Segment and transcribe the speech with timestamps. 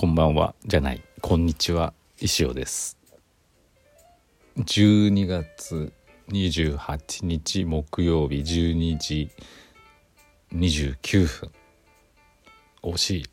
[0.00, 0.54] こんばんは。
[0.64, 1.02] じゃない。
[1.20, 1.92] こんにちは。
[2.18, 2.96] 石尾です。
[4.56, 5.92] 12月
[6.30, 9.30] 28日木曜日12時
[10.54, 11.50] 29分。
[12.82, 13.24] 惜しい。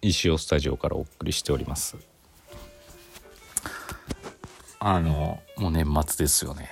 [0.00, 1.98] 石尾スタジオからお送りしております。
[4.78, 6.70] あのもう年末ですよね。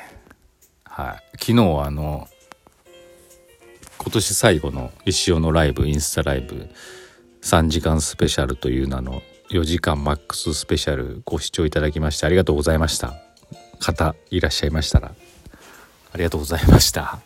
[0.84, 1.36] はい。
[1.38, 1.52] 昨日
[1.84, 2.26] あの
[3.98, 6.70] 今年最後の石尾のライブインスタライブ
[7.42, 13.14] 3時間スペシャルという名の4時間マックススペシャルご視聴いただきましてありがとうございました。
[13.80, 15.14] 方いらっしゃいましたら
[16.12, 17.20] ありがとうございました。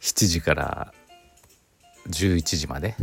[0.00, 0.94] 7時から
[2.08, 2.94] 11時まで。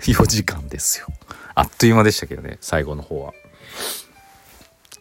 [0.00, 1.06] 4時間ですよ。
[1.54, 3.32] あっという間でしたけどね最後の方は。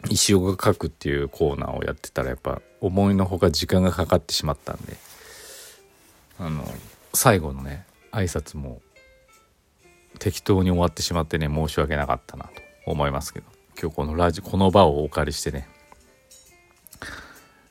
[0.10, 4.96] 石尾が書くっていうコーナーをやってたらやっぱ思いのほか時間がかかってしまったんで
[6.40, 6.64] あの
[7.14, 7.86] 最後のね
[8.18, 8.82] 挨拶も
[10.18, 12.52] 適当に終わってしまってね申し訳なかったなと
[12.88, 13.58] 思いますけど。
[13.80, 15.68] 今日このラジこの場をお借りしてね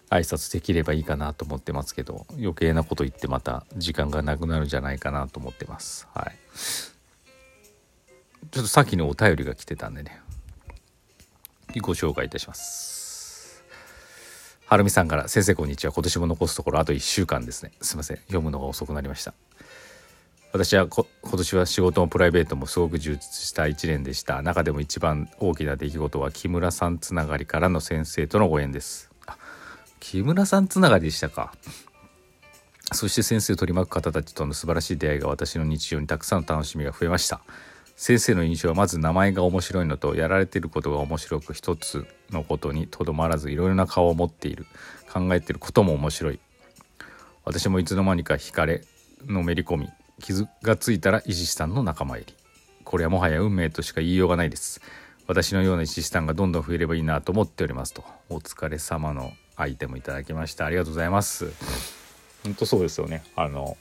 [0.08, 6.06] 挨拶できればいいかなと思ってますけど余計なこと言ってまた時間がなくなるんじゃないかなと思ってます。
[6.14, 6.36] はい。
[8.52, 10.20] ちょっとさっきのお便りが来てたんでね
[11.80, 13.64] ご紹介いたします。
[14.66, 15.92] はるみさんから「先生こんにちは。
[15.92, 17.72] 今年も残すところあと1週間ですね。
[17.80, 18.18] すいません。
[18.18, 19.34] 読むのが遅くなりました。
[20.56, 24.40] 私は今年は仕事もプライベートもすごく充実した1年でした。
[24.40, 29.10] 中でも一番大きな出来事は木村さんつながりからの先生とのご縁です。
[30.00, 31.52] 木村さんつながりでしたか。
[32.90, 37.42] そして先生を取り巻く方たちとの素晴らしい出会いが私の日常にたくさんの楽しみが増えました。
[37.94, 44.64] 先生の印象はまず名前が面白いのとやられてることが面白く一つのことにとどまらずいろいろな顔を持っている。
[45.12, 46.40] 考えていることも面白い。
[47.44, 48.86] 私もいつの間にか惹かれ
[49.26, 49.90] のめり込み
[50.20, 52.34] 傷がついたら石師さんの仲間入り。
[52.84, 54.80] これはもはや運命としか言いようがないです。
[55.26, 58.04] 私のような石師さんがどんどん増えればいいなと思っておりますと。
[58.28, 60.66] お疲れ様のアイテムいただきました。
[60.66, 61.52] ありがとうございます。
[62.44, 63.24] 本当そうですよね。
[63.34, 63.76] あの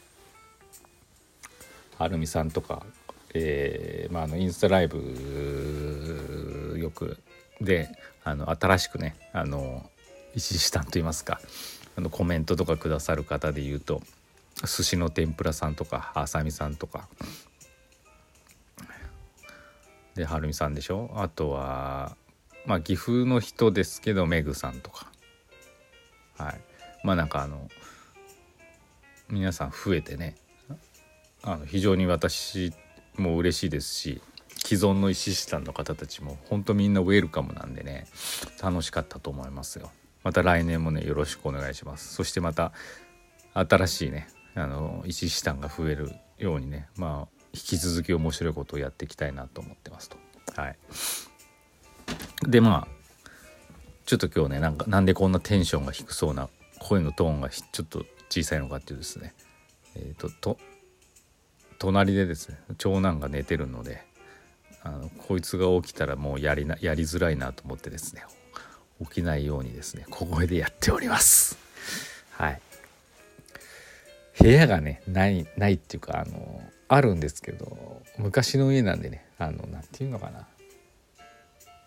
[1.97, 2.85] アルミさんとか
[3.37, 7.17] えー、まあ、あのインスタライブよく
[7.59, 7.89] で
[8.23, 9.89] あの新しくねあの
[10.35, 11.41] 石師さんといいますか
[11.97, 14.01] あのコメントとかくださる方で言うと
[14.63, 17.07] 寿司の天ぷらさんとかあさみさんとか。
[20.15, 21.11] ではるみさんでしょ？
[21.15, 22.15] あとは
[22.65, 25.11] まあ岐阜の人ですけどめぐさんとか。
[26.37, 26.61] はい。
[27.03, 27.69] まあなんかあの
[29.29, 30.35] 皆さん増えてね
[31.43, 32.73] あの非常に私
[33.17, 34.21] も嬉しいですし
[34.57, 38.07] 既存の石師さんの方たちも本当みんなウェルカムなんでね
[38.63, 39.91] 楽しかったと思いますよ。
[40.23, 42.13] また来年もねよろしくお願いします。
[42.13, 42.71] そしてまた
[43.53, 50.17] 新しいねあの石師さんが増えるようにねまあ引き続き面白いことをやっていきたいなと思ってますと。
[50.55, 50.77] はい。
[52.47, 52.95] でまあ
[54.05, 56.49] ちょっと今日ねなんかなんでこんなテンションが低そうな
[56.79, 59.33] 声のトーンがちょっと小さいのかっていうですね。
[59.95, 60.57] えっ、ー、とと
[61.79, 64.05] 隣でですね長男が寝てるので
[64.83, 68.23] あのこいつが起きたらもうやりなやりづらいなと思ってですね
[69.01, 71.57] 起きないようにですね小声でやっております。
[72.31, 72.61] はい。
[74.39, 80.47] 部屋がねないないっていうかあのあるんですけど昔の家なんでねあの何て言うのかな。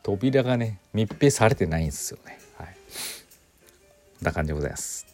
[0.03, 2.38] 扉がね密閉されてないんですよね。
[2.56, 2.76] はい。
[4.22, 5.06] な感じでございます。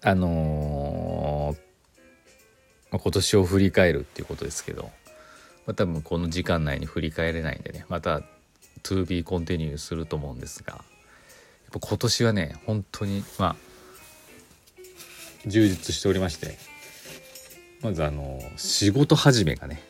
[0.00, 4.90] あのー、今年を振り返るっていうことですけど、
[5.66, 8.20] まあ、多分この時間内に振り返れないんでねまた
[8.82, 13.56] to be continue すると思うんですがやっぱ今年はね本当にまあ
[15.46, 16.56] 充実しておりまして
[17.82, 19.82] まずあの仕事始めがね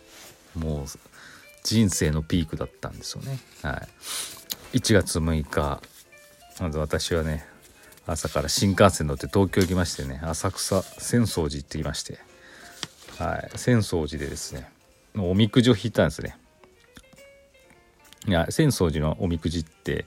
[0.55, 0.87] もう
[1.63, 3.39] 人生のピークだったんですよね。
[3.63, 3.83] は
[4.73, 5.81] い、1月6日
[6.61, 7.47] まず私はね
[8.07, 12.19] 朝から新幹線乗って東京行きましてね浅草浅草寺行ってきまして、
[13.19, 14.69] はい、浅草寺でですね
[15.17, 16.37] おみくじを引いたんですね。
[18.27, 20.07] いや浅草寺のおみくじって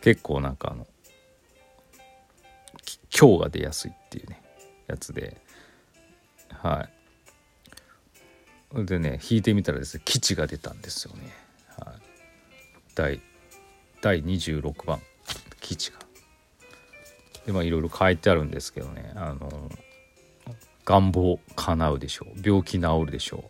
[0.00, 0.86] 結構なんかあの
[3.18, 4.40] 今日が出やすいっていうね
[4.88, 5.40] やつで。
[6.50, 6.88] は
[8.74, 8.84] い。
[8.84, 11.32] でね引いてみたらですね基地が出たんですよね、
[11.78, 11.94] はい、
[12.94, 13.20] 第
[14.02, 15.00] 第26番。
[15.60, 15.98] 基地が。
[17.46, 19.12] でまあいろいろ書いてあるんですけどね。
[19.14, 19.70] あの
[20.84, 22.40] 願望叶うでしょう。
[22.42, 23.42] 病気治るでしょう。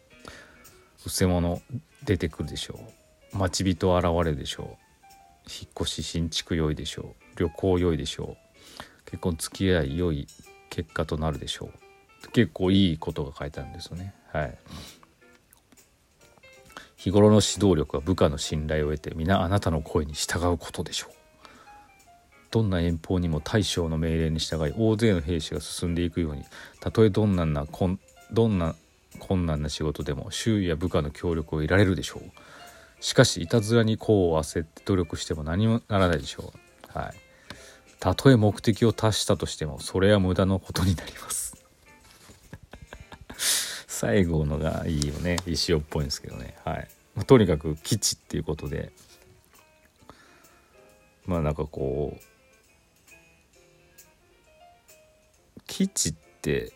[1.06, 1.60] うせ者
[2.04, 2.78] 出てくるでしょ
[3.32, 3.36] う。
[3.36, 4.66] 待ち人現れるでしょう。
[5.48, 7.38] 引っ越し新築良いでしょう。
[7.38, 8.36] 旅行良いでしょう。
[9.04, 10.26] 結婚付き合い良い
[10.70, 12.30] 結果となるでしょう。
[12.32, 14.14] 結構いいことが書いてあるんですよね。
[14.32, 14.58] はい。
[16.96, 21.12] 日頃の指導力は部下の信頼を得て皆あなたの声に従うことでしょう。
[22.50, 26.44] どんな遠方にも大将の命令に従い大勢の兵士が進んでいくように
[26.80, 28.00] たとえどんななこん
[28.32, 28.74] どんな
[29.18, 32.22] 困難な仕事でも周囲や部下の協力を得られるでしょう。
[33.00, 36.52] しかしいたずらに功を焦って努力しても何もならないでしょ
[36.94, 36.98] う。
[36.98, 37.27] はい。
[38.00, 41.56] たとえ目的を達したとしてもそれは無駄のことになります。
[43.86, 45.36] 最後のがいいよね。
[45.46, 46.56] 石尾っぽいんですけどね。
[46.64, 48.92] はい、まあ、とにかく基地っていうことで。
[51.26, 52.20] まあなんかこう
[55.66, 56.72] 基地って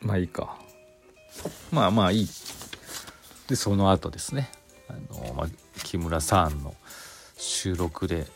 [0.00, 0.58] まあいいか。
[1.72, 2.28] まあまあいい。
[3.48, 4.50] でその後ですね。
[4.88, 5.48] あの、まあ、
[5.82, 6.74] 木村さんの
[7.36, 8.26] 収録で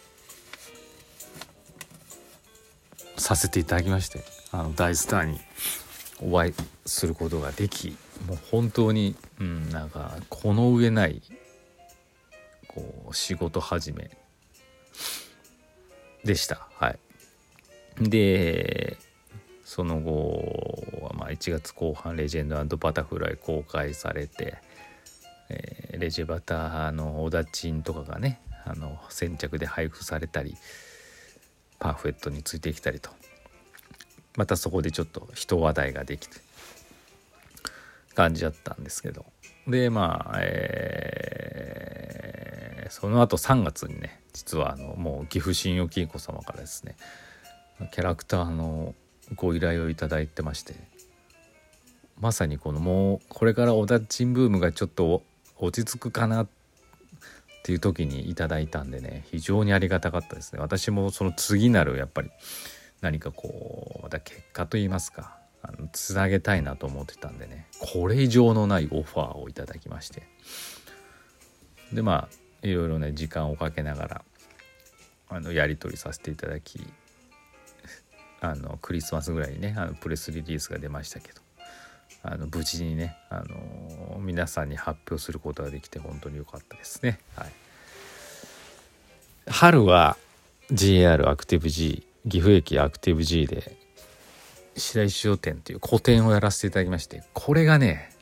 [3.16, 5.40] させていただきましてあの大スターに
[6.20, 6.54] お会い
[6.86, 7.96] することができ
[8.26, 11.22] もう本当に、うん、なんかこの上ない
[12.68, 14.10] こう仕事始め
[16.24, 16.68] でした。
[16.74, 16.98] はい。
[17.98, 18.96] で
[19.64, 24.58] その後まあ1月後半「レジェンドバタフライ」公開されて、
[25.52, 30.56] えー、レジェバターのおだちんとかがねあの先着で配布されたり
[31.78, 33.10] パンフレットについてきたりと。
[34.36, 36.38] またそこでちょっと人話題ができて
[38.14, 39.26] 感じだったんですけど。
[39.66, 46.96] でまあ、えー、その後3月にね実はあのもう岐阜信用金庫様からですね
[47.92, 48.94] キャラクターの
[49.36, 50.74] ご依頼をいただいてまして
[52.18, 55.22] まさにこのもうこれからおだちんブームがちょっと
[55.62, 56.48] 落ち着くかなっ
[57.62, 60.58] ていう時にいただいたんでね非常にありがたかったですね。
[60.60, 62.30] 私もその次なるやっぱり
[63.00, 70.24] 何かこうまた結果といいますかあのつなげたいなと思ってたんでねこれ以上のないオファーをいただきまして。
[71.92, 72.28] でま
[72.62, 74.24] あいろいろね時間をかけながら
[75.28, 76.84] あのやり取りさせていただき
[78.40, 81.40] あのクリスマスぐらいにねあのプレスリリースが出ましたけど。
[82.24, 87.18] あの無事にね、あの皆さんに発表することができて本当に良かったですね。
[87.34, 87.52] はい、
[89.48, 90.16] 春は
[90.70, 93.76] JR アクティブ G 岐阜駅アクティブ G で
[94.76, 98.12] 白石商店という個展をやらせていただきましてこれがね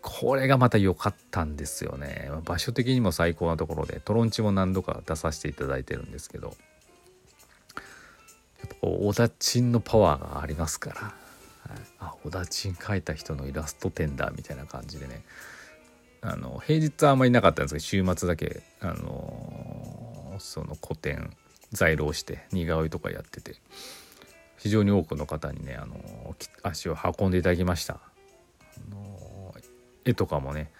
[0.00, 2.30] これがまた良かったんですよね。
[2.44, 6.56] 場所的にも最高なところでトロンチも何度か出させていただいてるんですけどやっ
[8.68, 11.21] ぱこう小田ちんのパワーがありますから。
[11.98, 15.24] あ小田ちん描いた人のイラスト展だみたいな感じでね。
[16.20, 21.36] あの平日はあんまりなかったんですけど週末だけあのその個展
[21.72, 23.56] 在廊して似顔絵とかやってて。
[24.62, 27.94] 非常に多くの方にねあの足を運んでいただきました。
[27.94, 27.98] あ
[28.94, 29.52] の
[30.04, 30.70] 絵とかもね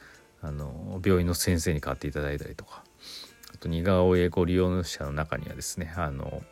[0.41, 2.85] あの病院の先生に買っていただいたりとか。
[3.53, 6.43] あと似顔絵ご利用者の中にはですねあの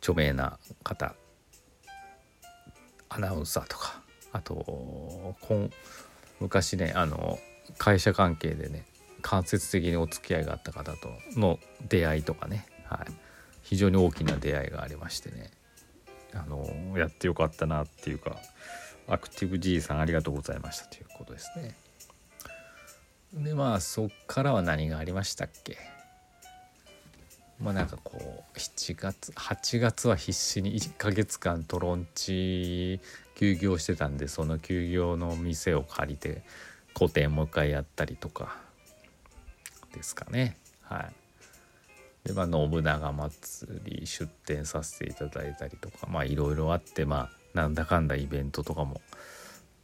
[0.00, 1.14] 著名な方
[3.18, 4.00] アナウンサーとか
[4.32, 5.34] あと
[6.38, 7.40] 昔ねあの
[7.76, 8.84] 会社関係でね
[9.22, 11.58] 間接的にお付き合いがあった方との
[11.88, 13.12] 出会いとかね、はい、
[13.62, 15.50] 非常に大きな出会いがありましてね
[16.32, 18.36] あのやってよかったなっていうか
[19.08, 21.74] アクティブ G さんありがとうございましたということですね。
[23.32, 25.76] でまあそっからは何がありましたっけ？
[27.60, 33.00] まあなんかこう7月8月は必死に1ヶ月間トロンチ
[33.34, 36.42] 休業してたんでその休業の店を借りて
[36.94, 38.56] 個展もう一回やったりとか
[39.92, 40.56] ですかね。
[40.82, 41.12] はい。
[42.28, 49.00] でまあ信長祭り出店させていただいたりとかまあいろいろあってまあなんだかんだイベントとかも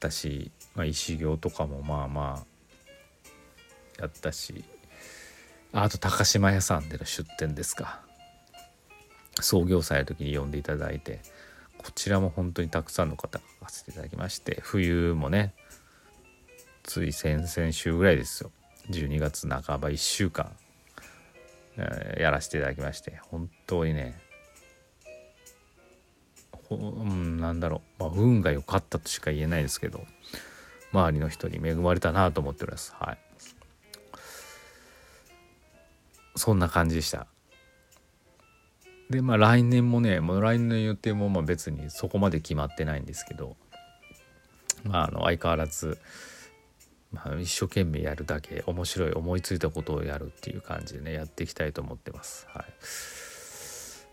[0.00, 4.64] だし、まあ、石行とかもまあまあやったし
[5.76, 8.00] あと高島屋さんでの出店ですか。
[9.40, 11.20] 創業祭の時に呼んでいただいて
[11.76, 15.52] こちらも本当にたくさんの方が書かせていただきまして冬もね
[16.84, 18.52] つい先々週ぐらいですよ。
[18.90, 20.52] 12月半ば1週間、
[21.76, 24.16] えー、やらせていただきまして本当にね
[26.70, 30.04] うん、なんだろう、まあ、運が良かったとしか言えないですけど
[30.92, 32.94] 周りの人に恵まれたなと思っております。
[32.98, 33.18] はい。
[36.36, 37.26] そんな感じでした。
[39.10, 43.56] でまあ来年もねもう来年の予定もまあ別にそこまで決まってないんですけど
[44.82, 45.98] まああの相変わらず、
[47.12, 52.46] まあ、一生懸命やるだけ面白い思いついたことをやるっていう感じでねやっていきたいと思ってます。
[52.52, 52.64] はい。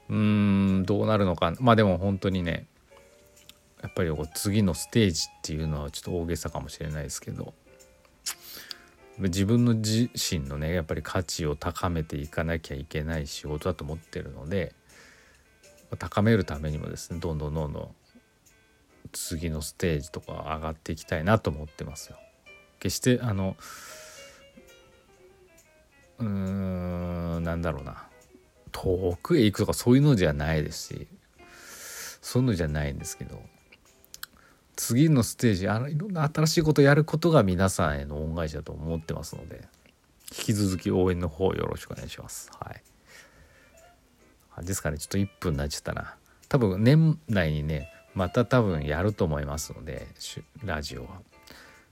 [0.09, 2.67] うーんどうなるのかまあでも本当にね
[3.81, 7.53] やっぱり次のステージっていうのはちょっと大げさかもしれないですけど
[9.17, 14.73] 自分の自身のねやっぱり価値を高めていかなきゃいけない仕事だと思ってるので
[15.99, 17.95] 高めるためにもですねどんどんどんどん
[19.11, 22.17] 次のステージとか上がっていきたいなと思ってますよ。
[22.79, 23.55] 決してあの
[26.19, 26.27] うー
[27.39, 28.07] んなんだろうな
[28.71, 31.07] 遠くへ行くとかそういうのじゃないですし
[32.21, 33.41] そういうのじゃないんですけど
[34.75, 39.61] 次のステージあのいろんな新しいことをやることが皆さんへの恩返しだと思ってますので
[40.31, 42.49] 引き続き応援の方よろしくお願いします。
[42.59, 44.65] はい。
[44.65, 44.97] ですかね。
[44.97, 46.15] ちょっと1分になっちゃったな。
[46.47, 50.07] 多分年内にねまた多分やると思いますので
[50.63, 51.21] ラジオは。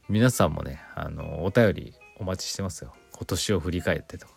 [0.07, 2.93] 皆さんもねあのお便りお待ちしてますよ。
[3.19, 4.33] 今年を振り返ってとか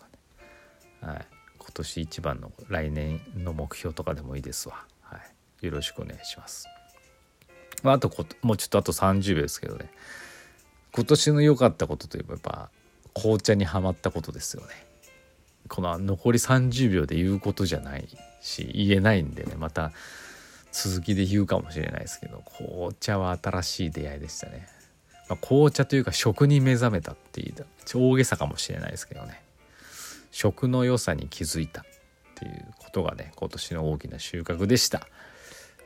[1.01, 5.19] ね、はい、今年一番の来年の目標とかでもいいですわ、は
[5.61, 6.67] い、よろしくお願いします、
[7.83, 8.09] まあ、あと
[8.41, 9.91] もうちょっとあと30秒ですけどね。
[10.93, 12.69] 今年の良かったことといえばやっぱ
[13.13, 14.69] 紅茶にはまったことですよね。
[15.67, 18.07] この残り30秒で言うことじゃない
[18.41, 19.91] し言えないんでねまた
[20.71, 24.67] 続きで言うかもしれないですけど紅茶は新しい出会いでしたね、
[25.29, 29.41] まあ、紅茶というか食に目覚めたっていう大げさかもしれないですけどね。
[30.31, 31.85] 食の良さに気づいたっ
[32.35, 35.07] ていうことがね今年の大きな収穫でした。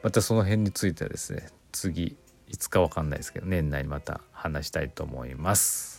[0.04, 5.96] またその辺についてはですね次いつかわかんないですけど年内にまた話したいと思います。